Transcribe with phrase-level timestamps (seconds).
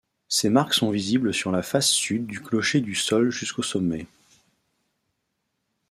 [0.27, 4.07] Ces marques sont visibles sur la face Sud du clocher du sol jusqu'au sommet.